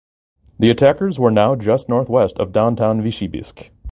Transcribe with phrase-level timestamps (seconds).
[0.57, 3.69] The attackers were now just northwest of downtown Vitebsk.